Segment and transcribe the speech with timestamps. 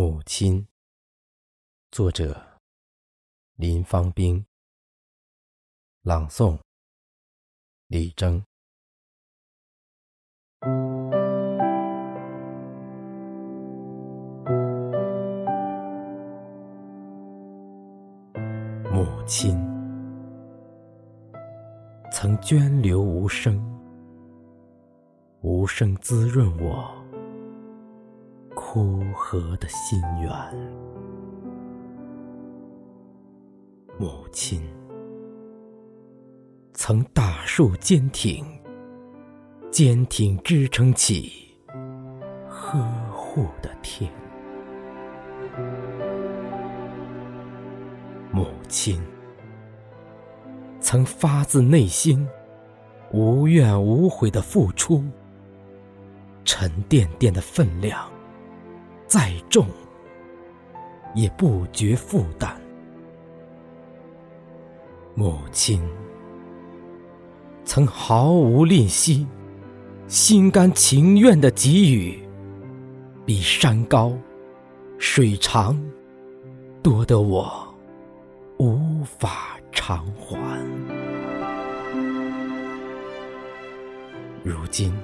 [0.00, 0.64] 母亲，
[1.90, 2.40] 作者
[3.56, 4.46] 林芳兵，
[6.02, 6.56] 朗诵
[7.88, 8.40] 李征。
[18.92, 19.58] 母亲
[22.12, 23.60] 曾涓流无声，
[25.40, 26.97] 无声滋润我。
[28.60, 30.30] 枯涸的心源，
[33.96, 34.60] 母亲
[36.74, 38.44] 曾大树坚挺，
[39.70, 41.54] 坚挺支撑起
[42.48, 44.12] 呵护的天。
[48.32, 49.00] 母亲
[50.80, 52.28] 曾发自内心，
[53.12, 55.04] 无怨无悔的付出，
[56.44, 58.10] 沉甸甸的分量。
[59.08, 59.66] 再重，
[61.14, 62.54] 也不觉负担。
[65.14, 65.82] 母亲
[67.64, 69.26] 曾毫无吝惜，
[70.08, 72.22] 心甘情愿的给予，
[73.24, 74.12] 比山高
[74.98, 75.82] 水长
[76.82, 77.74] 多得我
[78.58, 80.36] 无法偿还。
[84.44, 84.94] 如今，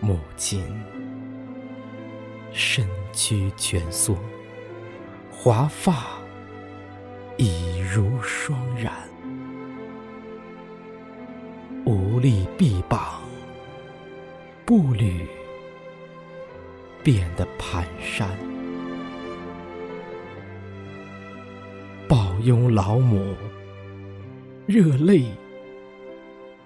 [0.00, 0.60] 母亲。
[2.54, 4.16] 身躯蜷缩，
[5.30, 6.18] 华发
[7.38, 8.92] 已如霜染，
[11.86, 13.22] 无力臂膀，
[14.66, 15.26] 步履
[17.02, 18.26] 变得蹒跚。
[22.06, 23.34] 抱拥老母，
[24.66, 25.24] 热泪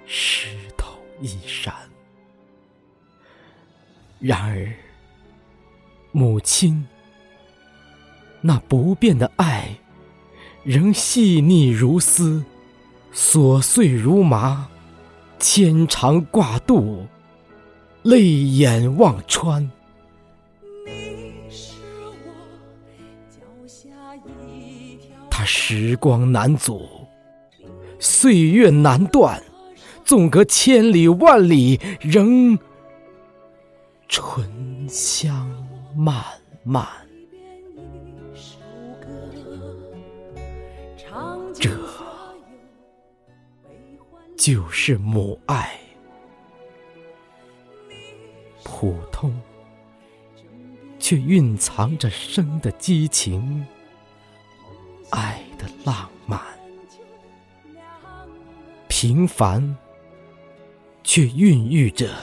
[0.04, 1.72] 湿透衣衫。
[4.18, 4.85] 然而。
[6.16, 6.86] 母亲，
[8.40, 9.76] 那不变的爱，
[10.64, 12.42] 仍细腻如丝，
[13.12, 14.66] 琐碎如麻，
[15.38, 17.06] 牵肠挂肚，
[18.02, 19.70] 泪眼望穿。
[25.30, 26.88] 他时光难阻，
[27.98, 29.42] 岁月难断，
[30.02, 32.58] 纵隔千里万里，仍
[34.08, 35.46] 醇香。
[35.96, 36.22] 漫
[36.62, 36.86] 漫，
[41.54, 41.70] 这
[44.36, 45.80] 就是母爱，
[48.62, 49.34] 普通
[50.98, 53.66] 却蕴藏着生的激情，
[55.10, 56.38] 爱的浪漫，
[58.86, 59.74] 平凡
[61.02, 62.14] 却孕育着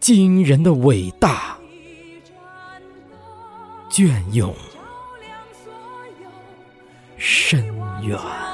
[0.00, 1.54] 惊人的伟大。
[3.96, 4.54] 隽永，
[7.16, 7.64] 深
[8.02, 8.45] 远。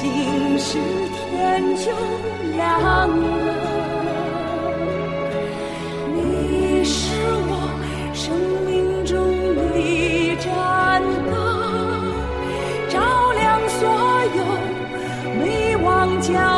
[0.00, 0.78] 是
[1.12, 1.90] 天就
[2.56, 2.58] 亮
[3.08, 3.40] 了，
[6.14, 6.98] 你是
[7.48, 7.52] 我
[8.14, 8.32] 生
[8.64, 9.16] 命中
[9.76, 11.34] 一盏灯，
[12.88, 12.96] 照
[13.32, 13.80] 亮所
[14.36, 14.38] 有
[15.42, 15.44] 迷
[15.84, 15.86] 惘。
[16.20, 16.57] 角。